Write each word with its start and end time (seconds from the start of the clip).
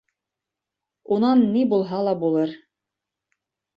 Унан 1.17 1.45
ни 1.57 1.65
булһа 1.73 2.01
ла 2.07 2.17
булыр. 2.25 2.59